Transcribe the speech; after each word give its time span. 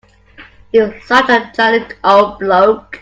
He 0.71 0.79
was 0.81 0.93
such 1.05 1.29
a 1.29 1.51
jolly 1.55 1.85
old 2.03 2.39
bloke. 2.39 2.99